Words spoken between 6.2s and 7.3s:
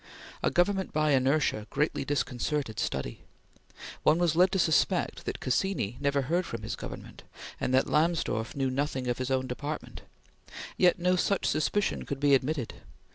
heard from his Government,